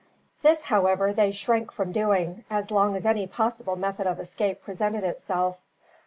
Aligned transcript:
This, 0.41 0.63
however, 0.63 1.13
they 1.13 1.29
shrank 1.29 1.71
from 1.71 1.91
doing, 1.91 2.43
as 2.49 2.71
long 2.71 2.95
as 2.95 3.05
any 3.05 3.27
possible 3.27 3.75
method 3.75 4.07
of 4.07 4.19
escape 4.19 4.63
presented 4.63 5.03
itself. 5.03 5.59